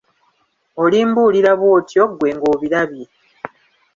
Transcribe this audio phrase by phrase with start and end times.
[0.83, 3.05] Olimbuulira bw'otyo ggwe ng'obirabye.